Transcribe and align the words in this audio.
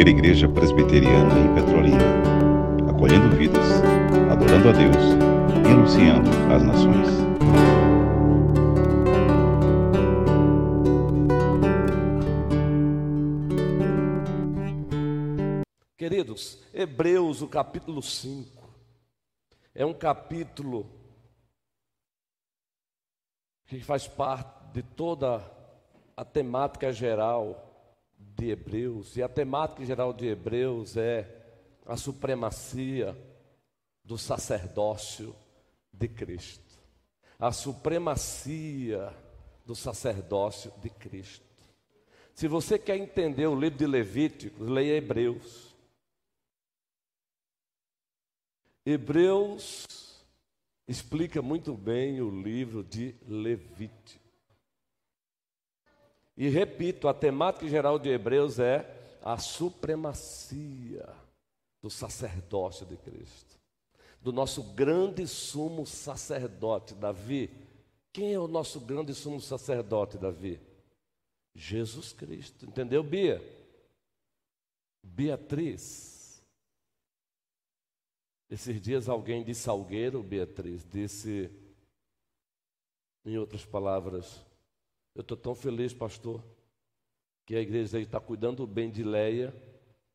primeira 0.00 0.18
igreja 0.18 0.48
presbiteriana 0.48 1.38
em 1.38 1.54
Petrolina, 1.54 1.98
acolhendo 2.88 3.36
vidas, 3.36 3.82
adorando 4.32 4.70
a 4.70 4.72
Deus 4.72 4.96
e 5.62 5.70
anunciando 5.70 6.30
às 6.50 6.62
nações. 6.62 7.08
Queridos, 15.98 16.62
Hebreus, 16.72 17.42
o 17.42 17.48
capítulo 17.48 18.00
5, 18.00 18.70
é 19.74 19.84
um 19.84 19.92
capítulo 19.92 20.90
que 23.66 23.80
faz 23.80 24.08
parte 24.08 24.72
de 24.72 24.82
toda 24.82 25.44
a 26.16 26.24
temática 26.24 26.90
geral 26.90 27.69
de 28.40 28.48
Hebreus, 28.48 29.18
e 29.18 29.22
a 29.22 29.28
temática 29.28 29.84
geral 29.84 30.14
de 30.14 30.26
Hebreus 30.26 30.96
é 30.96 31.28
a 31.84 31.94
supremacia 31.94 33.14
do 34.02 34.16
sacerdócio 34.16 35.36
de 35.92 36.08
Cristo. 36.08 36.80
A 37.38 37.52
supremacia 37.52 39.14
do 39.66 39.74
sacerdócio 39.74 40.72
de 40.80 40.88
Cristo. 40.88 41.44
Se 42.34 42.48
você 42.48 42.78
quer 42.78 42.96
entender 42.96 43.46
o 43.46 43.54
livro 43.54 43.78
de 43.78 43.86
Levíticos, 43.86 44.66
leia 44.66 44.96
Hebreus. 44.96 45.76
Hebreus 48.86 49.86
explica 50.88 51.42
muito 51.42 51.74
bem 51.74 52.22
o 52.22 52.30
livro 52.30 52.82
de 52.82 53.14
Levítico. 53.28 54.19
E 56.40 56.48
repito, 56.48 57.06
a 57.06 57.12
temática 57.12 57.68
geral 57.68 57.98
de 57.98 58.08
Hebreus 58.08 58.58
é 58.58 59.18
a 59.22 59.36
supremacia 59.36 61.06
do 61.82 61.90
sacerdócio 61.90 62.86
de 62.86 62.96
Cristo, 62.96 63.60
do 64.22 64.32
nosso 64.32 64.62
grande 64.72 65.26
sumo 65.26 65.86
sacerdote, 65.86 66.94
Davi. 66.94 67.50
Quem 68.10 68.32
é 68.32 68.40
o 68.40 68.48
nosso 68.48 68.80
grande 68.80 69.12
sumo 69.12 69.38
sacerdote, 69.38 70.16
Davi? 70.16 70.58
Jesus 71.54 72.14
Cristo, 72.14 72.64
entendeu, 72.64 73.02
Bia? 73.02 73.38
Beatriz. 75.02 76.42
Esses 78.48 78.80
dias 78.80 79.10
alguém 79.10 79.44
de 79.44 79.54
Salgueiro, 79.54 80.22
Beatriz, 80.22 80.86
disse, 80.90 81.50
em 83.26 83.36
outras 83.36 83.66
palavras, 83.66 84.40
eu 85.14 85.22
estou 85.22 85.36
tão 85.36 85.54
feliz, 85.54 85.92
pastor, 85.92 86.42
que 87.44 87.56
a 87.56 87.60
igreja 87.60 87.98
está 87.98 88.20
cuidando 88.20 88.66
bem 88.66 88.90
de 88.90 89.02
Leia 89.02 89.52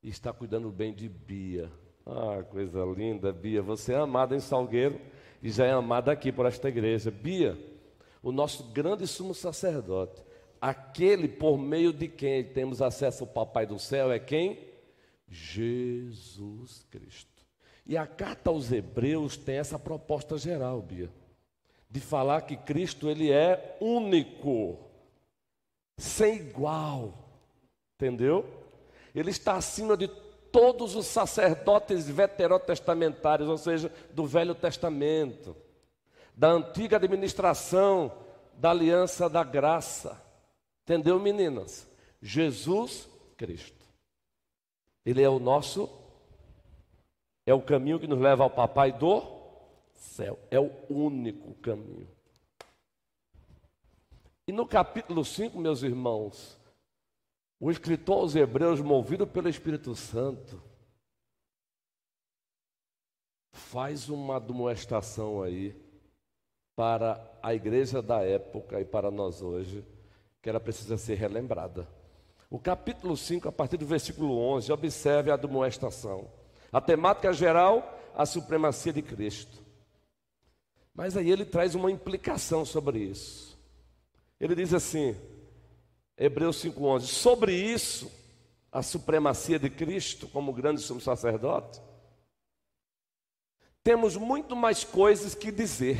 e 0.01 0.09
está 0.09 0.31
cuidando 0.31 0.71
bem 0.71 0.93
de 0.93 1.09
Bia. 1.09 1.69
Ah, 2.05 2.43
coisa 2.43 2.83
linda, 2.85 3.33
Bia. 3.33 3.61
Você 3.61 3.93
é 3.93 3.97
amada 3.97 4.35
em 4.35 4.39
Salgueiro 4.39 5.01
e 5.43 5.49
já 5.49 5.65
é 5.65 5.71
amada 5.71 6.11
aqui 6.11 6.31
por 6.31 6.45
esta 6.45 6.69
igreja. 6.69 7.11
Bia, 7.11 7.57
o 8.23 8.31
nosso 8.31 8.63
grande 8.71 9.05
sumo 9.05 9.33
sacerdote, 9.33 10.23
aquele 10.61 11.27
por 11.27 11.57
meio 11.57 11.91
de 11.91 12.07
quem 12.07 12.43
temos 12.43 12.81
acesso 12.81 13.23
ao 13.23 13.29
Papai 13.29 13.65
do 13.65 13.77
céu, 13.77 14.11
é 14.11 14.19
quem? 14.19 14.59
Jesus 15.27 16.85
Cristo. 16.89 17.45
E 17.85 17.97
a 17.97 18.07
carta 18.07 18.49
aos 18.49 18.71
Hebreus 18.71 19.35
tem 19.35 19.57
essa 19.57 19.77
proposta 19.77 20.37
geral, 20.37 20.81
Bia, 20.81 21.09
de 21.89 21.99
falar 21.99 22.41
que 22.41 22.55
Cristo 22.55 23.09
ele 23.09 23.31
é 23.31 23.77
único 23.81 24.84
sem 25.97 26.35
igual. 26.35 27.13
Entendeu? 27.95 28.45
Ele 29.13 29.29
está 29.29 29.53
acima 29.53 29.95
de 29.95 30.07
todos 30.51 30.95
os 30.95 31.05
sacerdotes 31.05 32.09
veterotestamentários, 32.09 33.49
ou 33.49 33.57
seja, 33.57 33.91
do 34.13 34.25
Velho 34.25 34.55
Testamento, 34.55 35.55
da 36.35 36.49
antiga 36.49 36.97
administração 36.97 38.11
da 38.57 38.71
aliança 38.71 39.29
da 39.29 39.43
graça. 39.43 40.21
Entendeu, 40.83 41.19
meninas? 41.19 41.89
Jesus 42.21 43.09
Cristo. 43.37 43.85
Ele 45.05 45.21
é 45.21 45.29
o 45.29 45.39
nosso, 45.39 45.89
é 47.45 47.53
o 47.53 47.61
caminho 47.61 47.99
que 47.99 48.07
nos 48.07 48.19
leva 48.19 48.43
ao 48.43 48.49
Papai 48.49 48.91
do 48.91 49.21
céu. 49.93 50.39
É 50.49 50.59
o 50.59 50.71
único 50.89 51.53
caminho. 51.55 52.14
E 54.47 54.51
no 54.51 54.67
capítulo 54.67 55.25
5, 55.25 55.57
meus 55.57 55.81
irmãos, 55.81 56.59
o 57.59 57.71
escritor 57.71 58.19
aos 58.19 58.35
Hebreus, 58.35 58.79
movido 58.79 59.25
pelo 59.25 59.49
Espírito 59.49 59.95
Santo, 59.95 60.61
faz 63.51 64.07
uma 64.07 64.39
demonstração 64.39 65.41
aí 65.41 65.75
para 66.75 67.19
a 67.41 67.55
igreja 67.55 68.03
da 68.03 68.21
época 68.21 68.79
e 68.79 68.85
para 68.85 69.09
nós 69.09 69.41
hoje, 69.41 69.83
que 70.43 70.49
ela 70.49 70.59
precisa 70.59 70.95
ser 70.95 71.15
relembrada. 71.15 71.87
O 72.47 72.59
capítulo 72.59 73.17
5, 73.17 73.49
a 73.49 73.51
partir 73.51 73.77
do 73.77 73.85
versículo 73.85 74.37
11, 74.37 74.71
observe 74.71 75.31
a 75.31 75.37
demonstração. 75.37 76.29
A 76.71 76.79
temática 76.79 77.33
geral, 77.33 77.97
a 78.13 78.27
supremacia 78.27 78.93
de 78.93 79.01
Cristo. 79.01 79.63
Mas 80.93 81.17
aí 81.17 81.31
ele 81.31 81.45
traz 81.45 81.73
uma 81.73 81.89
implicação 81.89 82.63
sobre 82.63 82.99
isso. 82.99 83.54
Ele 84.39 84.55
diz 84.55 84.73
assim, 84.73 85.15
Hebreus 86.17 86.63
5,11: 86.63 87.01
Sobre 87.01 87.53
isso, 87.53 88.11
a 88.71 88.81
supremacia 88.81 89.57
de 89.57 89.69
Cristo 89.69 90.27
como 90.27 90.51
grande 90.51 90.81
sumo 90.81 90.99
sacerdote, 90.99 91.81
temos 93.83 94.17
muito 94.17 94.55
mais 94.55 94.83
coisas 94.83 95.35
que 95.35 95.51
dizer. 95.51 95.97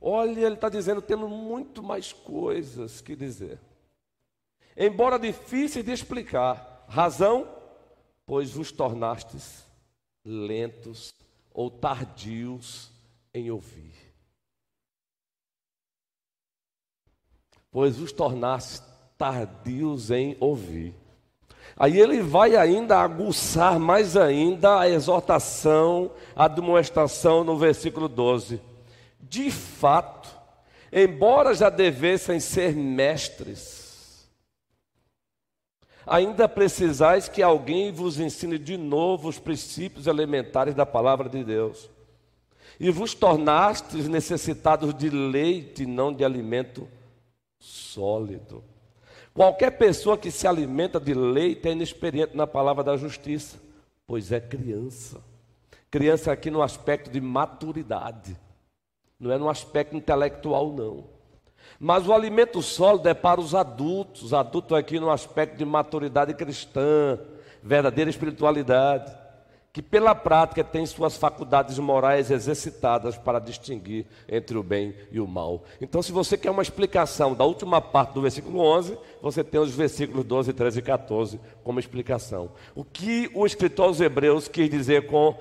Olha, 0.00 0.46
ele 0.46 0.54
está 0.54 0.68
dizendo, 0.68 1.02
temos 1.02 1.30
muito 1.30 1.82
mais 1.82 2.12
coisas 2.12 3.00
que 3.00 3.14
dizer. 3.14 3.60
Embora 4.76 5.18
difíceis 5.18 5.84
de 5.84 5.92
explicar, 5.92 6.86
razão, 6.88 7.48
pois 8.24 8.52
vos 8.52 8.72
tornastes 8.72 9.64
lentos 10.24 11.12
ou 11.52 11.70
tardios 11.70 12.90
em 13.34 13.50
ouvir. 13.50 14.07
Pois 17.70 17.98
os 17.98 18.12
tornaste 18.12 18.88
tardios 19.18 20.10
em 20.10 20.36
ouvir. 20.38 20.94
Aí 21.76 22.00
ele 22.00 22.22
vai 22.22 22.56
ainda 22.56 22.98
aguçar 22.98 23.78
mais 23.78 24.16
ainda 24.16 24.80
a 24.80 24.88
exortação, 24.88 26.10
a 26.34 26.48
demonstração 26.48 27.44
no 27.44 27.56
versículo 27.56 28.08
12. 28.08 28.60
De 29.20 29.50
fato, 29.50 30.28
embora 30.92 31.54
já 31.54 31.68
devessem 31.68 32.40
ser 32.40 32.74
mestres, 32.74 34.28
ainda 36.06 36.48
precisais 36.48 37.28
que 37.28 37.42
alguém 37.42 37.92
vos 37.92 38.18
ensine 38.18 38.58
de 38.58 38.76
novo 38.76 39.28
os 39.28 39.38
princípios 39.38 40.06
elementares 40.06 40.74
da 40.74 40.86
palavra 40.86 41.28
de 41.28 41.44
Deus. 41.44 41.90
E 42.80 42.90
vos 42.90 43.12
tornastes 43.14 44.08
necessitados 44.08 44.94
de 44.94 45.10
leite, 45.10 45.84
não 45.84 46.12
de 46.12 46.24
alimento 46.24 46.88
sólido. 47.58 48.64
Qualquer 49.34 49.72
pessoa 49.72 50.18
que 50.18 50.30
se 50.30 50.46
alimenta 50.46 50.98
de 50.98 51.14
leite 51.14 51.68
é 51.68 51.72
inexperiente 51.72 52.36
na 52.36 52.46
palavra 52.46 52.82
da 52.82 52.96
justiça, 52.96 53.58
pois 54.06 54.32
é 54.32 54.40
criança. 54.40 55.20
Criança 55.90 56.32
aqui 56.32 56.50
no 56.50 56.62
aspecto 56.62 57.10
de 57.10 57.20
maturidade, 57.20 58.36
não 59.18 59.32
é 59.32 59.38
no 59.38 59.48
aspecto 59.48 59.96
intelectual, 59.96 60.72
não. 60.72 61.04
Mas 61.78 62.06
o 62.06 62.12
alimento 62.12 62.60
sólido 62.62 63.08
é 63.08 63.14
para 63.14 63.40
os 63.40 63.54
adultos, 63.54 64.34
adultos 64.34 64.76
aqui 64.76 64.98
no 64.98 65.10
aspecto 65.10 65.56
de 65.56 65.64
maturidade 65.64 66.34
cristã, 66.34 67.18
verdadeira 67.62 68.10
espiritualidade 68.10 69.27
que 69.72 69.82
pela 69.82 70.14
prática 70.14 70.64
tem 70.64 70.84
suas 70.86 71.16
faculdades 71.16 71.78
morais 71.78 72.30
exercitadas 72.30 73.16
para 73.16 73.38
distinguir 73.38 74.06
entre 74.28 74.56
o 74.56 74.62
bem 74.62 74.94
e 75.12 75.20
o 75.20 75.26
mal. 75.26 75.62
Então, 75.80 76.02
se 76.02 76.10
você 76.10 76.36
quer 76.36 76.50
uma 76.50 76.62
explicação 76.62 77.34
da 77.34 77.44
última 77.44 77.80
parte 77.80 78.14
do 78.14 78.22
versículo 78.22 78.60
11, 78.60 78.98
você 79.20 79.44
tem 79.44 79.60
os 79.60 79.74
versículos 79.74 80.24
12, 80.24 80.52
13 80.52 80.78
e 80.78 80.82
14 80.82 81.40
como 81.62 81.78
explicação. 81.78 82.50
O 82.74 82.82
que 82.82 83.30
o 83.34 83.44
escritor 83.44 83.86
aos 83.86 84.00
Hebreus 84.00 84.48
quis 84.48 84.70
dizer 84.70 85.06
com 85.06 85.36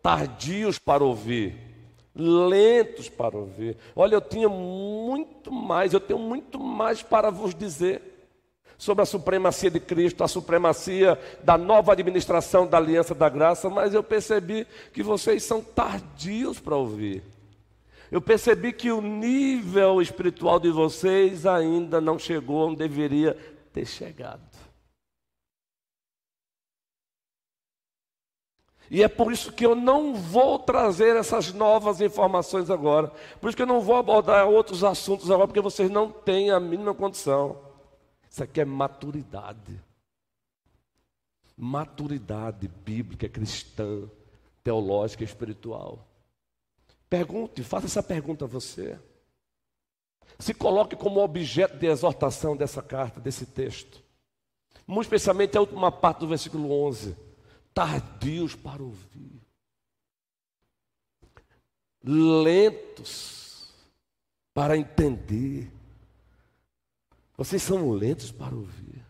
tardios 0.00 0.78
para 0.78 1.02
ouvir? 1.02 1.58
Lentos 2.14 3.08
para 3.08 3.36
ouvir. 3.36 3.76
Olha, 3.96 4.14
eu 4.14 4.20
tinha 4.20 4.48
muito 4.48 5.50
mais, 5.50 5.92
eu 5.92 6.00
tenho 6.00 6.20
muito 6.20 6.60
mais 6.60 7.02
para 7.02 7.28
vos 7.28 7.54
dizer 7.54 8.13
sobre 8.78 9.02
a 9.02 9.06
supremacia 9.06 9.70
de 9.70 9.80
Cristo, 9.80 10.24
a 10.24 10.28
supremacia 10.28 11.18
da 11.42 11.56
nova 11.56 11.92
administração 11.92 12.66
da 12.66 12.78
aliança 12.78 13.14
da 13.14 13.28
graça, 13.28 13.70
mas 13.70 13.94
eu 13.94 14.02
percebi 14.02 14.66
que 14.92 15.02
vocês 15.02 15.42
são 15.42 15.60
tardios 15.60 16.60
para 16.60 16.76
ouvir. 16.76 17.22
Eu 18.10 18.20
percebi 18.20 18.72
que 18.72 18.92
o 18.92 19.00
nível 19.00 20.00
espiritual 20.00 20.60
de 20.60 20.70
vocês 20.70 21.46
ainda 21.46 22.00
não 22.00 22.18
chegou 22.18 22.68
onde 22.68 22.76
deveria 22.76 23.36
ter 23.72 23.86
chegado. 23.86 24.54
E 28.90 29.02
é 29.02 29.08
por 29.08 29.32
isso 29.32 29.50
que 29.50 29.64
eu 29.64 29.74
não 29.74 30.14
vou 30.14 30.58
trazer 30.58 31.16
essas 31.16 31.52
novas 31.52 32.00
informações 32.00 32.70
agora. 32.70 33.10
Por 33.40 33.48
isso 33.48 33.56
que 33.56 33.62
eu 33.62 33.66
não 33.66 33.80
vou 33.80 33.96
abordar 33.96 34.46
outros 34.46 34.84
assuntos 34.84 35.30
agora, 35.30 35.48
porque 35.48 35.60
vocês 35.60 35.90
não 35.90 36.10
têm 36.10 36.50
a 36.50 36.60
mínima 36.60 36.94
condição. 36.94 37.56
Isso 38.34 38.42
aqui 38.42 38.60
é 38.60 38.64
maturidade. 38.64 39.80
Maturidade 41.56 42.66
bíblica, 42.66 43.28
cristã, 43.28 44.10
teológica 44.60 45.22
espiritual. 45.22 46.04
Pergunte, 47.08 47.62
faça 47.62 47.86
essa 47.86 48.02
pergunta 48.02 48.44
a 48.44 48.48
você. 48.48 48.98
Se 50.36 50.52
coloque 50.52 50.96
como 50.96 51.22
objeto 51.22 51.78
de 51.78 51.86
exortação 51.86 52.56
dessa 52.56 52.82
carta, 52.82 53.20
desse 53.20 53.46
texto. 53.46 54.02
Muito 54.84 55.04
especialmente 55.04 55.56
a 55.56 55.60
última 55.60 55.92
parte 55.92 56.18
do 56.18 56.26
versículo 56.26 56.72
11. 56.88 57.16
Tardios 57.72 58.56
para 58.56 58.82
ouvir. 58.82 59.40
Lentos 62.02 63.72
para 64.52 64.76
entender. 64.76 65.70
Vocês 67.36 67.62
são 67.62 67.90
lentos 67.90 68.30
para 68.30 68.54
ouvir. 68.54 69.04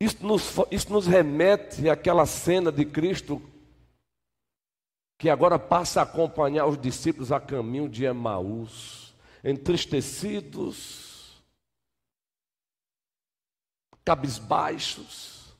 Isso 0.00 0.26
nos, 0.26 0.54
isso 0.70 0.92
nos 0.92 1.06
remete 1.06 1.88
àquela 1.88 2.26
cena 2.26 2.70
de 2.70 2.84
Cristo 2.84 3.40
que 5.18 5.30
agora 5.30 5.58
passa 5.58 6.00
a 6.00 6.02
acompanhar 6.02 6.66
os 6.66 6.78
discípulos 6.78 7.32
a 7.32 7.40
caminho 7.40 7.88
de 7.88 8.04
Emaús, 8.04 9.14
entristecidos, 9.42 11.42
cabisbaixos. 14.04 15.54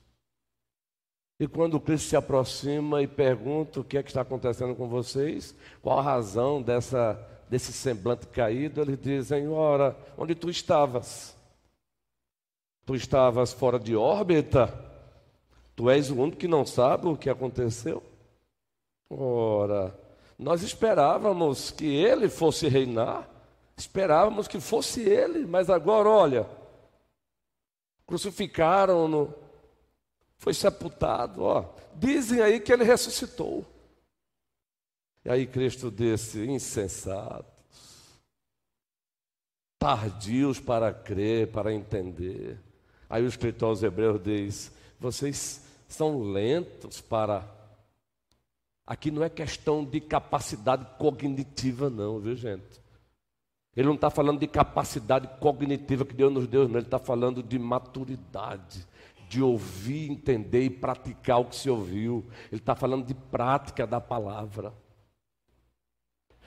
E 1.40 1.48
quando 1.48 1.80
Cristo 1.80 2.08
se 2.08 2.16
aproxima 2.16 3.02
e 3.02 3.06
pergunta 3.06 3.80
o 3.80 3.84
que 3.84 3.96
é 3.96 4.02
que 4.02 4.10
está 4.10 4.20
acontecendo 4.20 4.74
com 4.74 4.88
vocês, 4.88 5.54
qual 5.80 5.98
a 5.98 6.02
razão 6.02 6.60
dessa, 6.60 7.14
desse 7.49 7.73
semblante 7.73 8.26
caído, 8.26 8.81
eles 8.81 8.99
dizem: 9.00 9.49
Ora, 9.49 9.96
onde 10.17 10.35
tu 10.35 10.50
estavas? 10.50 11.35
Tu 12.85 12.94
estavas 12.94 13.52
fora 13.52 13.79
de 13.79 13.96
órbita? 13.96 14.73
Tu 15.75 15.91
és 15.91 16.11
o 16.11 16.17
único 16.17 16.37
que 16.37 16.49
não 16.49 16.64
sabe 16.64 17.08
o 17.08 17.17
que 17.17 17.29
aconteceu? 17.29 18.02
Ora, 19.11 19.94
nós 20.38 20.62
esperávamos 20.62 21.70
que 21.70 21.87
ele 21.87 22.29
fosse 22.29 22.69
reinar, 22.69 23.29
esperávamos 23.76 24.47
que 24.47 24.61
fosse 24.61 25.02
ele, 25.02 25.47
mas 25.47 25.70
agora, 25.70 26.08
olha, 26.08 26.47
crucificaram-no, 28.06 29.32
foi 30.38 30.55
sepultado, 30.55 31.43
ó. 31.43 31.64
Dizem 31.94 32.40
aí 32.40 32.61
que 32.61 32.73
ele 32.73 32.85
ressuscitou. 32.85 33.64
E 35.25 35.31
aí 35.31 35.47
Cristo 35.47 35.91
disse: 35.91 36.44
insensatos, 36.44 37.53
tardios 39.79 40.61
para 40.61 40.93
crer, 40.93 41.50
para 41.50 41.73
entender. 41.73 42.59
Aí 43.09 43.23
o 43.23 43.29
escritor 43.29 43.71
aos 43.71 43.82
Hebreus 43.82 44.23
diz: 44.23 44.73
vocês 45.00 45.62
são 45.88 46.23
lentos 46.23 47.00
para 47.00 47.55
Aqui 48.87 49.11
não 49.11 49.25
é 49.25 49.31
questão 49.31 49.82
de 49.82 49.99
capacidade 49.99 50.87
cognitiva, 50.99 51.88
não, 51.88 52.21
viu, 52.21 52.37
gente? 52.37 52.82
Ele 53.75 53.88
não 53.88 53.94
está 53.94 54.11
falando 54.11 54.38
de 54.38 54.47
capacidade 54.47 55.26
cognitiva 55.41 56.05
que 56.05 56.15
Deus 56.15 56.32
nos 56.32 56.47
deu, 56.47 56.69
não. 56.69 56.76
Ele 56.76 56.87
está 56.87 56.99
falando 56.99 57.43
de 57.43 57.59
maturidade, 57.59 58.87
de 59.29 59.43
ouvir, 59.43 60.11
entender 60.11 60.65
e 60.65 60.71
praticar 60.71 61.41
o 61.41 61.47
que 61.47 61.56
se 61.56 61.71
ouviu. 61.71 62.25
Ele 62.53 62.61
está 62.61 62.75
falando 62.75 63.06
de 63.06 63.15
prática 63.15 63.87
da 63.87 64.00
palavra. 64.00 64.73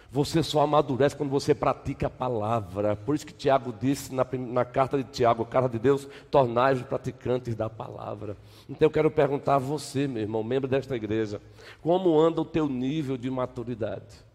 Você 0.09 0.41
só 0.41 0.61
amadurece 0.61 1.15
quando 1.15 1.29
você 1.29 1.53
pratica 1.53 2.07
a 2.07 2.09
palavra. 2.09 2.95
Por 2.95 3.13
isso 3.13 3.25
que 3.25 3.33
Tiago 3.33 3.73
disse 3.73 4.13
na, 4.15 4.25
na 4.31 4.63
carta 4.63 4.97
de 4.97 5.03
Tiago, 5.03 5.45
carta 5.45 5.69
de 5.69 5.79
Deus, 5.79 6.07
tornai-vos 6.31 6.83
praticantes 6.83 7.55
da 7.55 7.69
palavra. 7.69 8.37
Então 8.69 8.85
eu 8.85 8.91
quero 8.91 9.11
perguntar 9.11 9.55
a 9.55 9.59
você, 9.59 10.07
meu 10.07 10.21
irmão, 10.21 10.43
membro 10.43 10.67
desta 10.67 10.95
igreja, 10.95 11.41
como 11.81 12.17
anda 12.17 12.41
o 12.41 12.45
teu 12.45 12.69
nível 12.69 13.17
de 13.17 13.29
maturidade? 13.29 14.25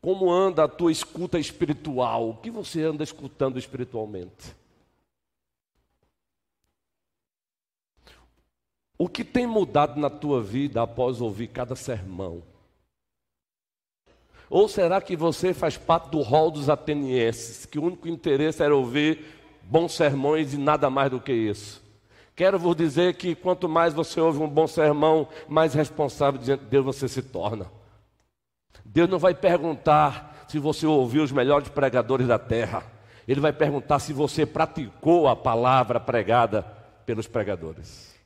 Como 0.00 0.30
anda 0.30 0.64
a 0.64 0.68
tua 0.68 0.92
escuta 0.92 1.38
espiritual? 1.38 2.30
O 2.30 2.36
que 2.36 2.50
você 2.50 2.82
anda 2.82 3.02
escutando 3.02 3.58
espiritualmente? 3.58 4.56
O 8.96 9.08
que 9.08 9.24
tem 9.24 9.46
mudado 9.46 9.98
na 9.98 10.08
tua 10.08 10.42
vida 10.42 10.80
após 10.80 11.20
ouvir 11.20 11.48
cada 11.48 11.74
sermão? 11.74 12.42
Ou 14.50 14.66
será 14.68 15.00
que 15.00 15.14
você 15.14 15.54
faz 15.54 15.76
parte 15.76 16.10
do 16.10 16.20
rol 16.22 16.50
dos 16.50 16.68
atenienses, 16.68 17.64
que 17.64 17.78
o 17.78 17.84
único 17.84 18.08
interesse 18.08 18.60
era 18.60 18.74
ouvir 18.74 19.24
bons 19.62 19.94
sermões 19.94 20.52
e 20.52 20.58
nada 20.58 20.90
mais 20.90 21.08
do 21.08 21.20
que 21.20 21.32
isso? 21.32 21.80
Quero 22.34 22.58
vos 22.58 22.74
dizer 22.74 23.14
que 23.14 23.36
quanto 23.36 23.68
mais 23.68 23.94
você 23.94 24.20
ouve 24.20 24.40
um 24.40 24.48
bom 24.48 24.66
sermão, 24.66 25.28
mais 25.48 25.72
responsável 25.72 26.40
diante 26.40 26.64
de 26.64 26.70
Deus 26.70 26.84
você 26.84 27.06
se 27.06 27.22
torna. 27.22 27.70
Deus 28.84 29.08
não 29.08 29.20
vai 29.20 29.34
perguntar 29.34 30.46
se 30.48 30.58
você 30.58 30.84
ouviu 30.84 31.22
os 31.22 31.30
melhores 31.30 31.68
pregadores 31.68 32.26
da 32.26 32.38
terra. 32.38 32.82
Ele 33.28 33.40
vai 33.40 33.52
perguntar 33.52 34.00
se 34.00 34.12
você 34.12 34.44
praticou 34.44 35.28
a 35.28 35.36
palavra 35.36 36.00
pregada 36.00 36.62
pelos 37.06 37.28
pregadores. 37.28 38.16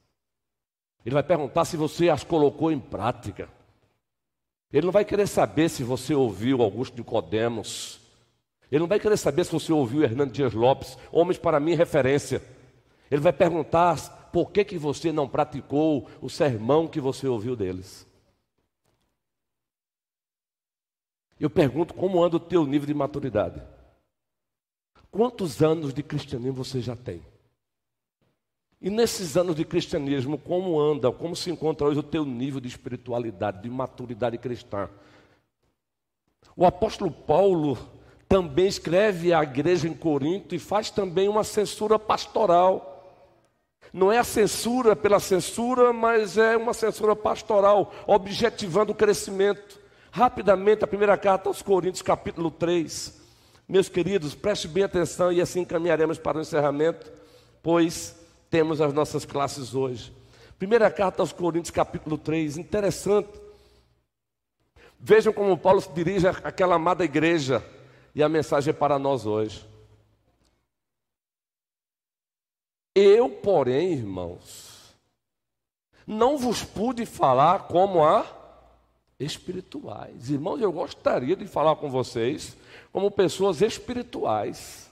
Ele 1.05 1.12
vai 1.12 1.23
perguntar 1.23 1.67
se 1.67 1.76
você 1.76 2.09
as 2.09 2.25
colocou 2.25 2.73
em 2.73 2.81
prática. 2.81 3.47
Ele 4.75 4.87
não 4.87 4.93
vai 4.93 5.05
querer 5.05 5.29
saber 5.29 5.71
se 5.71 5.85
você 5.85 6.17
ouviu 6.17 6.61
Augusto 6.61 6.99
Nicodemos. 6.99 8.00
Ele 8.73 8.81
não 8.81 8.88
vai 8.88 8.99
querer 8.99 9.17
saber 9.17 9.44
se 9.44 9.53
você 9.53 9.73
ouviu 9.73 10.03
Hernando 10.03 10.32
Dias 10.32 10.53
Lopes, 10.53 10.99
homens 11.12 11.38
para 11.38 11.61
mim 11.61 11.75
referência. 11.75 12.43
Ele 13.09 13.21
vai 13.21 13.32
perguntar 13.32 14.31
por 14.32 14.50
que, 14.50 14.65
que 14.65 14.76
você 14.76 15.12
não 15.12 15.29
praticou 15.29 16.09
o 16.21 16.29
sermão 16.29 16.88
que 16.88 17.00
você 17.00 17.29
ouviu 17.29 17.55
deles. 17.55 18.05
Eu 21.38 21.49
pergunto 21.49 21.94
como 21.94 22.21
anda 22.21 22.35
o 22.35 22.41
teu 22.41 22.67
nível 22.67 22.88
de 22.88 22.94
maturidade. 22.94 23.62
Quantos 25.09 25.62
anos 25.62 25.95
de 25.95 26.02
cristianismo 26.02 26.64
você 26.64 26.81
já 26.81 26.97
tem? 26.97 27.23
E 28.85 28.91
nesses 28.91 29.35
anos 29.35 29.57
de 29.57 29.64
cristianismo, 29.64 30.37
como 30.37 30.79
anda, 30.79 31.11
como 31.11 31.35
se 31.35 31.50
encontra 31.50 31.87
hoje 31.87 32.00
o 32.00 32.03
teu 32.03 32.23
nível 32.23 32.61
de 32.61 32.69
espiritualidade, 32.69 33.62
de 33.62 33.71
maturidade 33.71 34.37
cristã? 34.37 34.91
O 36.55 36.67
apóstolo 36.67 37.11
Paulo 37.11 37.79
também 38.29 38.67
escreve 38.67 39.33
à 39.33 39.43
igreja 39.43 39.88
em 39.88 39.95
Corinto 39.95 40.55
e 40.55 40.59
faz 40.59 40.91
também 40.91 41.31
uma 41.31 41.43
censura 41.43 41.99
pastoral. 41.99 43.25
Não 43.91 44.12
é 44.12 44.19
a 44.19 44.25
censura 44.25 44.95
pela 44.95 45.19
censura, 45.19 45.91
mas 45.91 46.37
é 46.37 46.55
uma 46.55 46.75
censura 46.75 47.17
pastoral, 47.17 47.91
objetivando 48.07 48.93
o 48.93 48.95
crescimento. 48.95 49.81
Rapidamente, 50.11 50.85
a 50.85 50.87
primeira 50.87 51.17
carta 51.17 51.49
aos 51.49 51.62
Coríntios, 51.62 52.03
capítulo 52.03 52.50
3. 52.50 53.19
Meus 53.67 53.88
queridos, 53.88 54.35
preste 54.35 54.69
bem 54.69 54.85
atenção 54.85 55.33
e 55.33 55.41
assim 55.41 55.64
caminharemos 55.64 56.19
para 56.19 56.37
o 56.37 56.43
encerramento, 56.43 57.11
pois 57.62 58.23
temos 58.51 58.81
as 58.81 58.93
nossas 58.93 59.25
classes 59.25 59.75
hoje. 59.75 60.13
Primeira 60.59 60.91
carta 60.91 61.23
aos 61.23 61.33
Coríntios, 61.33 61.71
capítulo 61.71 62.17
3, 62.17 62.57
interessante. 62.57 63.41
Vejam 64.99 65.33
como 65.33 65.59
Paulo 65.59 65.81
se 65.81 65.91
dirige 65.91 66.27
àquela 66.27 66.77
amada 66.77 67.05
igreja 67.05 67.63
e 68.15 68.23
a 68.23 68.29
mensagem 68.29 68.71
é 68.71 68.73
para 68.73 68.99
nós 68.99 69.27
hoje. 69.27 69.67
Eu, 72.95 73.29
porém, 73.29 73.93
irmãos, 73.93 74.95
não 76.07 76.39
vos 76.39 76.63
pude 76.63 77.05
falar 77.05 77.67
como 77.67 78.05
a 78.05 78.25
espirituais. 79.19 80.31
Irmãos, 80.31 80.61
eu 80.61 80.71
gostaria 80.71 81.35
de 81.35 81.47
falar 81.47 81.77
com 81.77 81.91
vocês 81.91 82.57
como 82.93 83.11
pessoas 83.11 83.61
espirituais. 83.61 84.89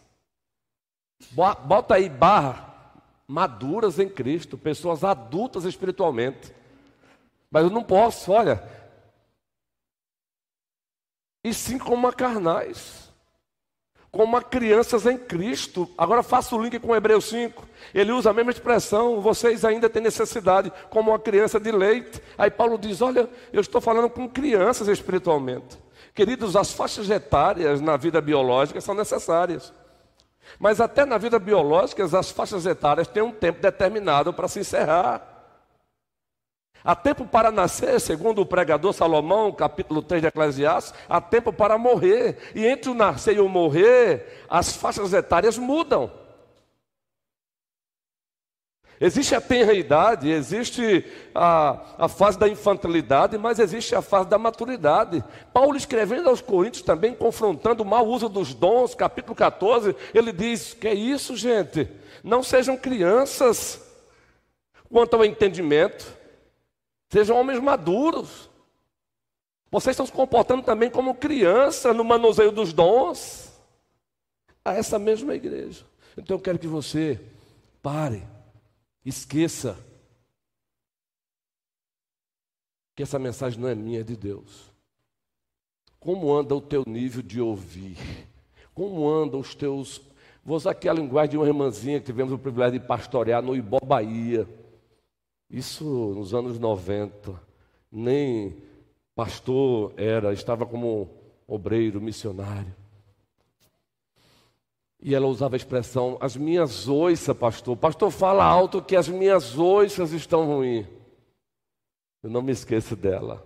Bota 1.30 1.94
aí 1.94 2.08
barra 2.08 2.71
maduras 3.26 3.98
em 3.98 4.08
Cristo, 4.08 4.58
pessoas 4.58 5.04
adultas 5.04 5.64
espiritualmente. 5.64 6.54
Mas 7.50 7.64
eu 7.64 7.70
não 7.70 7.82
posso, 7.82 8.32
olha. 8.32 8.62
E 11.44 11.52
sim 11.52 11.76
como 11.76 12.10
carnais, 12.12 13.10
como 14.10 14.40
crianças 14.42 15.06
em 15.06 15.18
Cristo. 15.18 15.90
Agora 15.98 16.22
faço 16.22 16.56
o 16.56 16.62
link 16.62 16.78
com 16.78 16.94
Hebreus 16.94 17.24
5. 17.24 17.66
Ele 17.92 18.12
usa 18.12 18.30
a 18.30 18.32
mesma 18.32 18.52
expressão, 18.52 19.20
vocês 19.20 19.64
ainda 19.64 19.90
têm 19.90 20.02
necessidade, 20.02 20.72
como 20.88 21.10
uma 21.10 21.18
criança 21.18 21.58
de 21.58 21.72
leite. 21.72 22.22
Aí 22.38 22.50
Paulo 22.50 22.78
diz: 22.78 23.02
Olha, 23.02 23.28
eu 23.52 23.60
estou 23.60 23.80
falando 23.80 24.08
com 24.08 24.28
crianças 24.28 24.86
espiritualmente. 24.88 25.78
Queridos, 26.14 26.54
as 26.54 26.72
faixas 26.72 27.08
etárias 27.10 27.80
na 27.80 27.96
vida 27.96 28.20
biológica 28.20 28.80
são 28.80 28.94
necessárias. 28.94 29.72
Mas 30.58 30.80
até 30.80 31.04
na 31.04 31.18
vida 31.18 31.38
biológica, 31.38 32.04
as 32.04 32.30
faixas 32.30 32.66
etárias 32.66 33.08
têm 33.08 33.22
um 33.22 33.32
tempo 33.32 33.60
determinado 33.60 34.32
para 34.32 34.48
se 34.48 34.60
encerrar. 34.60 35.28
Há 36.84 36.96
tempo 36.96 37.24
para 37.24 37.52
nascer, 37.52 38.00
segundo 38.00 38.42
o 38.42 38.46
pregador 38.46 38.92
Salomão, 38.92 39.52
capítulo 39.52 40.02
3 40.02 40.22
de 40.22 40.28
Eclesiastes, 40.28 40.92
há 41.08 41.20
tempo 41.20 41.52
para 41.52 41.78
morrer. 41.78 42.52
E 42.54 42.66
entre 42.66 42.90
o 42.90 42.94
nascer 42.94 43.36
e 43.36 43.40
o 43.40 43.48
morrer, 43.48 44.44
as 44.48 44.74
faixas 44.74 45.12
etárias 45.12 45.56
mudam. 45.56 46.10
Existe 49.04 49.34
a 49.34 49.40
tenra 49.40 49.74
idade, 49.74 50.30
existe 50.30 51.04
a, 51.34 52.04
a 52.04 52.08
fase 52.08 52.38
da 52.38 52.48
infantilidade, 52.48 53.36
mas 53.36 53.58
existe 53.58 53.96
a 53.96 54.00
fase 54.00 54.28
da 54.28 54.38
maturidade. 54.38 55.24
Paulo 55.52 55.76
escrevendo 55.76 56.28
aos 56.28 56.40
Coríntios 56.40 56.84
também, 56.84 57.12
confrontando 57.12 57.82
o 57.82 57.86
mau 57.86 58.06
uso 58.06 58.28
dos 58.28 58.54
dons, 58.54 58.94
capítulo 58.94 59.34
14, 59.34 59.96
ele 60.14 60.30
diz: 60.30 60.72
Que 60.72 60.86
é 60.86 60.94
isso, 60.94 61.36
gente? 61.36 61.88
Não 62.22 62.44
sejam 62.44 62.76
crianças 62.76 63.80
quanto 64.88 65.16
ao 65.16 65.24
entendimento. 65.24 66.06
Sejam 67.10 67.36
homens 67.36 67.58
maduros. 67.58 68.48
Vocês 69.68 69.94
estão 69.94 70.06
se 70.06 70.12
comportando 70.12 70.62
também 70.62 70.88
como 70.88 71.16
criança 71.16 71.92
no 71.92 72.04
manuseio 72.04 72.52
dos 72.52 72.72
dons. 72.72 73.50
A 74.64 74.74
essa 74.74 74.96
mesma 74.96 75.34
igreja. 75.34 75.84
Então 76.16 76.36
eu 76.36 76.40
quero 76.40 76.56
que 76.56 76.68
você 76.68 77.20
pare, 77.82 78.22
esqueça 79.04 79.78
que 82.94 83.02
essa 83.02 83.18
mensagem 83.18 83.58
não 83.58 83.68
é 83.68 83.74
minha, 83.74 84.00
é 84.00 84.02
de 84.02 84.16
Deus. 84.16 84.70
Como 85.98 86.32
anda 86.32 86.54
o 86.54 86.60
teu 86.60 86.84
nível 86.86 87.22
de 87.22 87.40
ouvir? 87.40 87.96
Como 88.74 89.08
andam 89.08 89.40
os 89.40 89.54
teus. 89.54 90.00
Vou 90.44 90.56
usar 90.56 90.72
aqui 90.72 90.88
a 90.88 90.92
linguagem 90.92 91.30
de 91.30 91.36
uma 91.36 91.46
irmãzinha 91.46 92.00
que 92.00 92.06
tivemos 92.06 92.32
o 92.32 92.38
privilégio 92.38 92.80
de 92.80 92.86
pastorear 92.86 93.42
no 93.42 93.54
Ibó, 93.54 93.78
Bahia. 93.84 94.48
Isso 95.48 95.84
nos 95.84 96.34
anos 96.34 96.58
90. 96.58 97.40
Nem 97.90 98.56
pastor 99.14 99.92
era, 99.96 100.32
estava 100.32 100.66
como 100.66 101.08
obreiro, 101.46 102.00
missionário. 102.00 102.81
E 105.02 105.14
ela 105.14 105.26
usava 105.26 105.56
a 105.56 105.58
expressão, 105.58 106.16
as 106.20 106.36
minhas 106.36 106.88
oiças, 106.88 107.36
pastor. 107.36 107.76
Pastor, 107.76 108.10
fala 108.12 108.44
alto 108.44 108.80
que 108.80 108.94
as 108.94 109.08
minhas 109.08 109.58
oiças 109.58 110.12
estão 110.12 110.46
ruins. 110.46 110.86
Eu 112.22 112.30
não 112.30 112.40
me 112.40 112.52
esqueço 112.52 112.94
dela. 112.94 113.44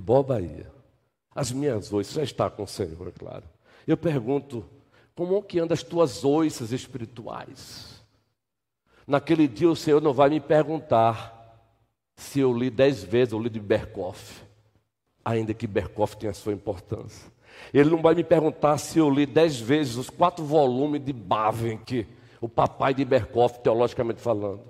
Boa 0.00 0.22
Bahia. 0.22 0.72
As 1.34 1.52
minhas 1.52 1.92
oiças 1.92 2.14
já 2.14 2.22
está 2.22 2.48
com 2.48 2.62
o 2.62 2.66
Senhor, 2.66 3.08
é 3.08 3.10
claro. 3.10 3.44
Eu 3.86 3.96
pergunto, 3.96 4.64
como 5.14 5.42
que 5.42 5.58
andam 5.58 5.74
as 5.74 5.82
tuas 5.82 6.24
oiças 6.24 6.72
espirituais? 6.72 8.02
Naquele 9.06 9.46
dia 9.46 9.68
o 9.68 9.76
Senhor 9.76 10.00
não 10.00 10.14
vai 10.14 10.30
me 10.30 10.40
perguntar 10.40 11.36
se 12.16 12.40
eu 12.40 12.56
li 12.56 12.70
dez 12.70 13.04
vezes 13.04 13.34
o 13.34 13.38
livro 13.38 13.50
de 13.50 13.60
Berkoff, 13.60 14.42
ainda 15.22 15.52
que 15.52 15.66
Berkoff 15.66 16.16
tenha 16.16 16.32
sua 16.32 16.54
importância. 16.54 17.30
Ele 17.72 17.90
não 17.90 18.00
vai 18.00 18.14
me 18.14 18.24
perguntar 18.24 18.78
se 18.78 18.98
eu 18.98 19.10
li 19.10 19.26
dez 19.26 19.60
vezes 19.60 19.96
os 19.96 20.10
quatro 20.10 20.44
volumes 20.44 21.04
de 21.04 21.12
Bavinck, 21.12 22.06
o 22.40 22.48
papai 22.48 22.94
de 22.94 23.04
Berkoff, 23.04 23.60
teologicamente 23.60 24.20
falando. 24.20 24.60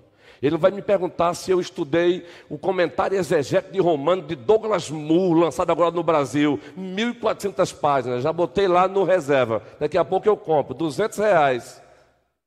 Ele 0.42 0.56
vai 0.56 0.70
me 0.70 0.82
perguntar 0.82 1.34
se 1.34 1.50
eu 1.50 1.60
estudei 1.60 2.26
o 2.48 2.58
comentário 2.58 3.16
exegético 3.16 3.72
de 3.72 3.80
Romano 3.80 4.22
de 4.22 4.34
Douglas 4.34 4.90
Moore, 4.90 5.40
lançado 5.40 5.70
agora 5.70 5.90
no 5.90 6.02
Brasil, 6.02 6.60
1.400 6.78 7.74
páginas. 7.74 8.22
Já 8.22 8.32
botei 8.32 8.68
lá 8.68 8.86
no 8.86 9.04
reserva. 9.04 9.62
Daqui 9.80 9.96
a 9.96 10.04
pouco 10.04 10.28
eu 10.28 10.36
compro, 10.36 10.74
200 10.74 11.18
reais. 11.18 11.82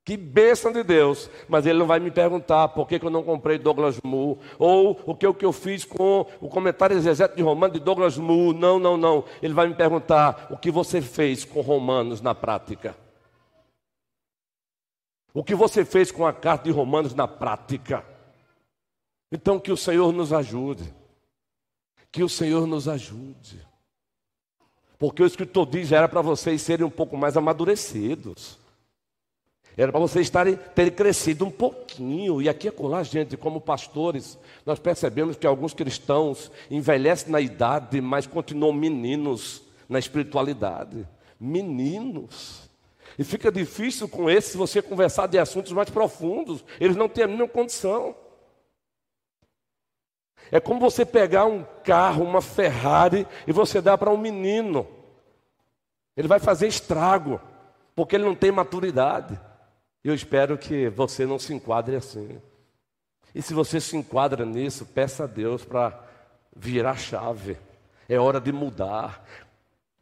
Que 0.04 0.16
bênção 0.16 0.72
de 0.72 0.82
Deus. 0.82 1.30
Mas 1.48 1.66
ele 1.66 1.78
não 1.78 1.86
vai 1.86 2.00
me 2.00 2.10
perguntar 2.10 2.68
por 2.68 2.86
que, 2.86 2.98
que 2.98 3.06
eu 3.06 3.10
não 3.10 3.22
comprei 3.22 3.58
Douglas 3.58 4.00
Moore. 4.02 4.40
Ou 4.58 5.00
o 5.06 5.14
que, 5.14 5.26
o 5.26 5.34
que 5.34 5.44
eu 5.44 5.52
fiz 5.52 5.84
com 5.84 6.26
o 6.40 6.48
comentário 6.48 6.96
exegético 6.96 7.36
de 7.36 7.42
Romanos 7.42 7.78
de 7.78 7.84
Douglas 7.84 8.16
Moore. 8.16 8.58
Não, 8.58 8.78
não, 8.78 8.96
não. 8.96 9.24
Ele 9.42 9.54
vai 9.54 9.68
me 9.68 9.74
perguntar 9.74 10.48
o 10.50 10.56
que 10.56 10.70
você 10.70 11.00
fez 11.00 11.44
com 11.44 11.60
Romanos 11.60 12.20
na 12.20 12.34
prática. 12.34 12.96
O 15.32 15.44
que 15.44 15.54
você 15.54 15.84
fez 15.84 16.10
com 16.10 16.26
a 16.26 16.32
carta 16.32 16.64
de 16.64 16.70
Romanos 16.70 17.14
na 17.14 17.28
prática. 17.28 18.04
Então 19.30 19.60
que 19.60 19.70
o 19.70 19.76
Senhor 19.76 20.12
nos 20.12 20.32
ajude. 20.32 20.92
Que 22.10 22.24
o 22.24 22.28
Senhor 22.28 22.66
nos 22.66 22.88
ajude. 22.88 23.64
Porque 24.98 25.22
o 25.22 25.26
escritor 25.26 25.66
diz, 25.66 25.92
era 25.92 26.08
para 26.08 26.20
vocês 26.20 26.60
serem 26.60 26.84
um 26.84 26.90
pouco 26.90 27.16
mais 27.16 27.36
amadurecidos. 27.36 28.58
Era 29.76 29.92
para 29.92 30.00
vocês 30.00 30.26
estarem, 30.26 30.56
terem 30.74 30.92
crescido 30.92 31.44
um 31.44 31.50
pouquinho. 31.50 32.42
E 32.42 32.48
aqui 32.48 32.68
é 32.68 32.70
colar, 32.70 33.02
gente, 33.02 33.36
como 33.36 33.60
pastores, 33.60 34.38
nós 34.66 34.78
percebemos 34.78 35.36
que 35.36 35.46
alguns 35.46 35.72
cristãos 35.72 36.50
envelhecem 36.70 37.30
na 37.30 37.40
idade, 37.40 38.00
mas 38.00 38.26
continuam 38.26 38.72
meninos 38.72 39.62
na 39.88 39.98
espiritualidade. 39.98 41.06
Meninos. 41.38 42.68
E 43.18 43.24
fica 43.24 43.50
difícil 43.50 44.08
com 44.08 44.30
esses 44.30 44.54
você 44.54 44.82
conversar 44.82 45.26
de 45.26 45.38
assuntos 45.38 45.72
mais 45.72 45.90
profundos. 45.90 46.64
Eles 46.78 46.96
não 46.96 47.08
têm 47.08 47.24
a 47.24 47.28
mínima 47.28 47.48
condição. 47.48 48.14
É 50.50 50.58
como 50.58 50.80
você 50.80 51.06
pegar 51.06 51.44
um 51.44 51.64
carro, 51.84 52.24
uma 52.24 52.42
Ferrari, 52.42 53.26
e 53.46 53.52
você 53.52 53.80
dar 53.80 53.96
para 53.96 54.10
um 54.10 54.16
menino. 54.16 54.86
Ele 56.16 56.26
vai 56.26 56.40
fazer 56.40 56.66
estrago, 56.66 57.40
porque 57.94 58.16
ele 58.16 58.24
não 58.24 58.34
tem 58.34 58.50
maturidade. 58.50 59.38
Eu 60.02 60.14
espero 60.14 60.56
que 60.56 60.88
você 60.88 61.26
não 61.26 61.38
se 61.38 61.52
enquadre 61.52 61.96
assim. 61.96 62.40
E 63.34 63.42
se 63.42 63.54
você 63.54 63.80
se 63.80 63.96
enquadra 63.96 64.44
nisso, 64.44 64.86
peça 64.86 65.24
a 65.24 65.26
Deus 65.26 65.64
para 65.64 66.02
virar 66.56 66.96
chave. 66.96 67.56
É 68.08 68.18
hora 68.18 68.40
de 68.40 68.50
mudar. 68.50 69.24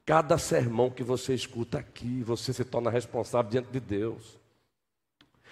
Cada 0.07 0.39
sermão 0.39 0.89
que 0.89 1.03
você 1.03 1.35
escuta 1.35 1.79
aqui, 1.79 2.23
você 2.23 2.53
se 2.53 2.65
torna 2.65 2.91
responsável 2.91 3.51
diante 3.51 3.71
de 3.71 3.81
Deus. 3.81 4.39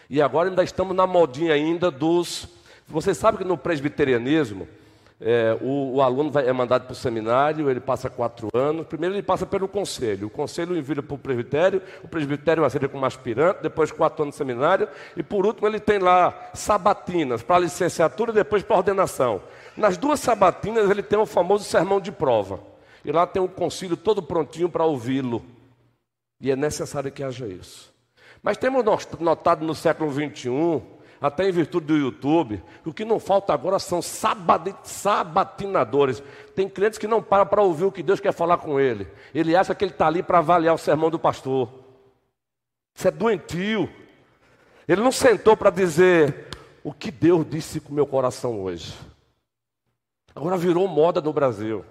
E 0.09 0.23
agora 0.23 0.49
ainda 0.49 0.65
estamos 0.65 0.97
na 0.97 1.07
modinha 1.07 1.53
ainda 1.53 1.91
dos. 1.91 2.49
Você 2.87 3.13
sabe 3.13 3.39
que 3.39 3.45
no 3.45 3.59
presbiterianismo, 3.59 4.69
é, 5.19 5.57
o, 5.63 5.95
o, 5.95 6.03
aluno 6.03 6.31
vai, 6.31 6.47
é 6.47 6.53
mandado 6.53 6.85
para 6.85 6.93
o 6.93 6.97
seminário, 6.97 7.71
ele 7.71 7.81
passa 7.81 8.11
quatro 8.11 8.49
anos. 8.53 8.87
Primeiro 8.87 9.15
ele 9.15 9.23
passa 9.23 9.47
pelo 9.47 9.67
conselho. 9.67 10.27
O 10.27 10.31
conselho 10.31 10.77
envia 10.77 11.03
para 11.03 11.15
o 11.15 11.19
presbitério, 11.19 11.83
o 12.05 12.09
presbitério 12.09 12.65
aceita 12.65 12.89
como 12.89 13.07
aspirante, 13.07 13.63
depois 13.63 13.91
quatro 13.91 14.23
anos 14.23 14.35
de 14.35 14.39
seminário, 14.39 14.89
e 15.17 15.23
por 15.23 15.47
último 15.47 15.67
ele 15.67 15.81
tem 15.81 15.99
lá 15.99 16.51
sabatinas 16.53 17.43
para 17.43 17.61
licenciatura 17.61 18.31
e 18.31 18.35
depois 18.35 18.63
para 18.63 18.77
ordenação. 18.77 19.41
Nas 19.77 19.97
duas 19.97 20.21
sabatinas 20.21 20.91
ele 20.91 21.03
tem 21.03 21.19
o 21.19 21.27
famoso 21.27 21.65
sermão 21.65 22.01
de 22.01 22.13
prova. 22.13 22.61
E 23.05 23.11
lá 23.11 23.27
tem 23.27 23.41
um 23.41 23.49
concílio 23.49 23.97
todo 23.97 24.23
prontinho 24.23 24.69
para 24.69 24.85
ouvi-lo. 24.85 25.43
E 26.41 26.51
é 26.51 26.57
necessário 26.57 27.11
que 27.11 27.23
haja 27.23 27.47
isso. 27.47 27.95
Mas 28.43 28.59
temos 28.59 28.85
notado 29.19 29.65
no 29.65 29.75
século 29.75 30.13
XXI 30.13 30.83
até 31.21 31.49
em 31.49 31.53
virtude 31.53 31.87
do 31.87 31.97
YouTube, 31.97 32.63
o 32.85 32.93
que 32.93 33.05
não 33.05 33.19
falta 33.19 33.55
agora 33.55 33.79
são 33.79 34.03
sabatinadores. 34.03 36.23
Tem 36.55 36.69
crentes 36.69 36.99
que 36.99 37.07
não 37.07 37.23
param 37.23 37.47
para 37.47 37.63
ouvir 37.63 37.85
o 37.85 37.93
que 37.93 38.03
Deus 38.03 38.21
quer 38.21 38.33
falar 38.33 38.59
com 38.59 38.79
ele. 38.79 39.09
Ele 39.35 39.57
acha 39.57 39.75
que 39.75 39.85
ele 39.85 39.93
está 39.93 40.07
ali 40.07 40.23
para 40.23 40.39
avaliar 40.39 40.75
o 40.75 40.79
sermão 40.79 41.11
do 41.11 41.19
pastor. 41.19 41.71
Isso 42.95 43.09
é 43.09 43.11
doentio. 43.11 43.89
Ele 44.87 45.03
não 45.03 45.13
sentou 45.13 45.57
para 45.57 45.71
dizer 45.71 46.47
o 46.85 46.93
que 46.93 47.11
Deus 47.11 47.47
disse 47.49 47.81
com 47.81 47.93
meu 47.93 48.07
coração 48.07 48.63
hoje. 48.63 48.95
Agora 50.35 50.57
virou 50.57 50.87
moda 50.87 51.21
no 51.21 51.33
Brasil. 51.33 51.85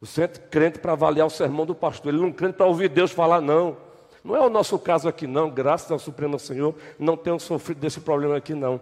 O 0.00 0.06
centro 0.06 0.42
crente 0.50 0.78
para 0.78 0.92
avaliar 0.92 1.26
o 1.26 1.30
sermão 1.30 1.64
do 1.64 1.74
pastor. 1.74 2.12
Ele 2.12 2.22
não 2.22 2.32
crente 2.32 2.54
para 2.54 2.66
ouvir 2.66 2.88
Deus 2.88 3.12
falar, 3.12 3.40
não. 3.40 3.76
Não 4.22 4.36
é 4.36 4.40
o 4.40 4.50
nosso 4.50 4.78
caso 4.78 5.08
aqui, 5.08 5.26
não. 5.26 5.50
Graças 5.50 5.90
ao 5.90 5.98
Supremo 5.98 6.38
Senhor, 6.38 6.74
não 6.98 7.16
tenho 7.16 7.38
sofrido 7.40 7.80
desse 7.80 8.00
problema 8.00 8.36
aqui, 8.36 8.54
não. 8.54 8.80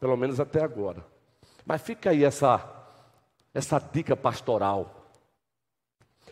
Pelo 0.00 0.16
menos 0.16 0.40
até 0.40 0.62
agora. 0.62 1.04
Mas 1.64 1.82
fica 1.82 2.10
aí 2.10 2.24
essa, 2.24 2.62
essa 3.52 3.78
dica 3.78 4.16
pastoral. 4.16 5.12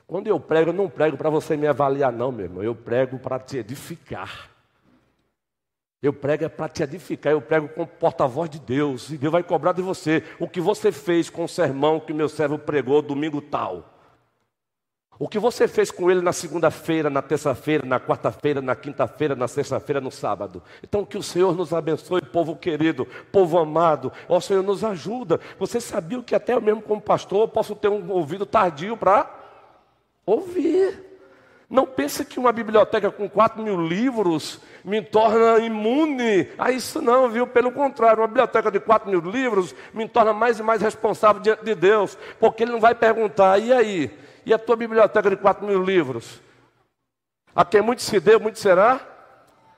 Quando 0.07 0.27
eu 0.27 0.39
prego, 0.39 0.71
eu 0.71 0.75
não 0.75 0.91
prego 0.91 1.17
para 1.17 1.31
você 1.31 1.57
me 1.57 1.67
avaliar, 1.67 2.13
não, 2.13 2.33
meu 2.33 2.47
irmão. 2.47 2.63
Eu 2.63 2.75
prego 2.75 3.19
para 3.19 3.39
te 3.39 3.59
edificar. 3.59 4.51
Eu 6.03 6.13
prego 6.13 6.45
é 6.45 6.49
para 6.49 6.69
te 6.69 6.83
edificar, 6.83 7.33
eu 7.33 7.41
prego 7.41 7.69
como 7.69 7.87
porta-voz 7.87 8.51
de 8.51 8.59
Deus, 8.59 9.09
e 9.11 9.17
Deus 9.17 9.31
vai 9.31 9.45
cobrar 9.45 9.71
de 9.71 9.81
você 9.81 10.25
o 10.41 10.49
que 10.49 10.61
você 10.61 10.91
fez 10.91 11.31
com 11.31 11.45
o 11.45 11.49
sermão 11.49 12.01
que 12.01 12.13
meu 12.13 12.29
servo 12.29 12.59
pregou 12.59 13.01
domingo 13.01 13.41
tal. 13.41 13.89
O 15.19 15.29
que 15.29 15.39
você 15.39 15.69
fez 15.69 15.91
com 15.91 16.11
ele 16.11 16.21
na 16.21 16.33
segunda-feira, 16.33 17.09
na 17.09 17.23
terça-feira, 17.23 17.87
na 17.87 18.01
quarta-feira, 18.01 18.61
na 18.61 18.75
quinta-feira, 18.75 19.37
na 19.37 19.47
sexta-feira, 19.47 20.01
no 20.01 20.11
sábado. 20.11 20.63
Então 20.83 21.05
que 21.05 21.19
o 21.19 21.23
Senhor 21.23 21.55
nos 21.55 21.73
abençoe, 21.73 22.23
povo 22.23 22.57
querido, 22.57 23.07
povo 23.31 23.59
amado. 23.59 24.11
Ó 24.29 24.41
Senhor, 24.41 24.63
nos 24.63 24.83
ajuda. 24.83 25.39
Você 25.59 25.81
sabia 25.81 26.23
que 26.23 26.35
até 26.35 26.55
eu 26.55 26.61
mesmo 26.61 26.83
como 26.83 27.01
pastor 27.01 27.49
posso 27.49 27.77
ter 27.77 27.89
um 27.89 28.11
ouvido 28.11 28.45
tardio 28.45 28.97
para 28.97 29.31
ouvir. 30.27 31.13
Não 31.73 31.87
pense 31.87 32.23
que 32.25 32.39
uma 32.39 32.53
biblioteca 32.53 33.11
com 33.11 33.27
4 33.29 33.63
mil 33.63 33.81
livros 33.81 34.61
me 34.85 35.01
torna 35.01 35.59
imune 35.65 36.49
a 36.59 36.71
isso, 36.71 37.01
não, 37.01 37.31
viu? 37.31 37.47
Pelo 37.47 37.73
contrário, 37.73 38.21
uma 38.21 38.29
biblioteca 38.29 38.71
de 38.71 38.79
4 38.79 39.09
mil 39.09 39.21
livros 39.21 39.75
me 39.95 40.07
torna 40.07 40.35
mais 40.35 40.59
e 40.59 40.63
mais 40.63 40.83
responsável 40.83 41.41
diante 41.41 41.65
de 41.65 41.75
Deus, 41.75 42.19
porque 42.39 42.65
Ele 42.65 42.73
não 42.73 42.81
vai 42.81 42.95
perguntar, 42.95 43.59
e 43.59 43.73
aí? 43.73 44.11
E 44.45 44.53
a 44.53 44.59
tua 44.59 44.77
biblioteca 44.77 45.31
de 45.31 45.37
4 45.37 45.67
mil 45.67 45.83
livros? 45.83 46.41
A 47.55 47.65
quem 47.65 47.83
muito 47.83 48.03
se 48.03 48.19
deu, 48.19 48.41
muito 48.41 48.59
será 48.59 49.01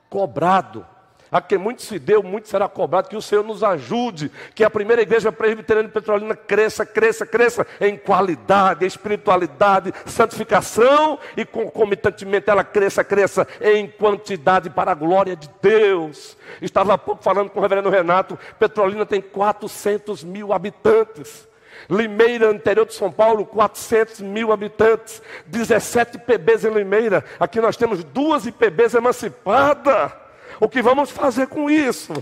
cobrado. 0.09 0.85
A 1.31 1.41
quem 1.41 1.57
muito 1.57 1.81
se 1.81 1.99
deu, 1.99 2.23
muito 2.23 2.47
será 2.47 2.69
cobrado. 2.69 3.09
Que 3.09 3.17
o 3.17 3.21
Senhor 3.21 3.43
nos 3.43 3.63
ajude. 3.63 4.31
Que 4.53 4.63
a 4.63 4.69
primeira 4.69 5.01
igreja 5.01 5.31
presbiteriana 5.31 5.89
petrolina 5.89 6.35
cresça, 6.35 6.85
cresça, 6.85 7.25
cresça 7.25 7.67
em 7.81 7.97
qualidade, 7.97 8.85
em 8.85 8.87
espiritualidade, 8.87 9.93
santificação 10.05 11.19
e 11.35 11.43
concomitantemente 11.43 12.49
ela 12.49 12.63
cresça, 12.63 13.03
cresça 13.03 13.45
em 13.59 13.87
quantidade 13.87 14.69
para 14.69 14.91
a 14.91 14.95
glória 14.95 15.35
de 15.35 15.49
Deus. 15.61 16.37
Estava 16.61 16.93
há 16.93 16.97
pouco 16.97 17.21
falando 17.21 17.49
com 17.49 17.59
o 17.59 17.61
reverendo 17.61 17.89
Renato. 17.89 18.39
Petrolina 18.57 19.05
tem 19.05 19.21
400 19.21 20.23
mil 20.23 20.53
habitantes. 20.53 21.47
Limeira, 21.89 22.51
interior 22.51 22.85
de 22.85 22.93
São 22.93 23.11
Paulo, 23.11 23.45
400 23.45 24.21
mil 24.21 24.51
habitantes, 24.51 25.21
17 25.47 26.19
PBs 26.19 26.65
em 26.65 26.73
Limeira. 26.73 27.23
Aqui 27.39 27.61
nós 27.61 27.77
temos 27.77 28.03
duas 28.03 28.45
IPBs 28.45 28.95
emancipadas. 28.95 30.11
O 30.59 30.69
que 30.69 30.81
vamos 30.81 31.11
fazer 31.11 31.47
com 31.47 31.69
isso? 31.69 32.13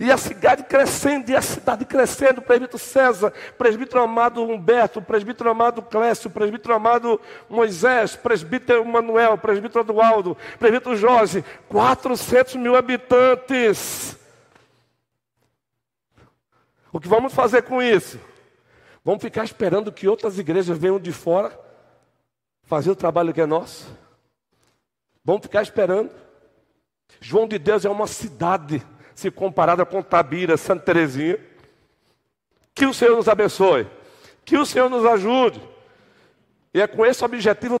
E 0.00 0.10
a 0.10 0.16
cidade 0.16 0.64
crescendo, 0.64 1.30
e 1.30 1.36
a 1.36 1.42
cidade 1.42 1.84
crescendo, 1.84 2.42
presbítero 2.42 2.78
César, 2.78 3.32
presbítero 3.56 4.02
amado 4.02 4.42
Humberto, 4.42 5.00
presbítero 5.00 5.50
amado 5.50 5.82
Clécio, 5.82 6.30
presbítero 6.30 6.74
amado 6.74 7.20
Moisés, 7.48 8.16
presbítero 8.16 8.84
Manuel, 8.84 9.38
presbítero 9.38 9.84
Eduardo, 9.84 10.36
presbítero 10.58 10.96
Jorge, 10.96 11.44
400 11.68 12.56
mil 12.56 12.74
habitantes. 12.74 14.16
O 16.92 16.98
que 16.98 17.08
vamos 17.08 17.34
fazer 17.34 17.62
com 17.62 17.82
isso? 17.82 18.18
Vamos 19.04 19.22
ficar 19.22 19.44
esperando 19.44 19.92
que 19.92 20.08
outras 20.08 20.38
igrejas 20.38 20.78
venham 20.78 20.98
de 20.98 21.12
fora 21.12 21.58
fazer 22.62 22.90
o 22.90 22.96
trabalho 22.96 23.34
que 23.34 23.40
é 23.40 23.46
nosso? 23.46 23.86
Vamos 25.22 25.42
ficar 25.42 25.62
esperando? 25.62 26.10
João 27.20 27.46
de 27.46 27.58
Deus 27.58 27.84
é 27.84 27.90
uma 27.90 28.06
cidade, 28.06 28.82
se 29.14 29.30
comparada 29.30 29.84
com 29.84 30.02
Tabira, 30.02 30.56
Santa 30.56 30.84
Terezinha. 30.84 31.38
Que 32.74 32.86
o 32.86 32.94
Senhor 32.94 33.16
nos 33.16 33.28
abençoe. 33.28 33.86
Que 34.44 34.56
o 34.56 34.66
Senhor 34.66 34.88
nos 34.88 35.04
ajude. 35.04 35.60
E 36.72 36.80
é 36.80 36.86
com 36.86 37.04
esse 37.04 37.24
objetivo 37.24 37.76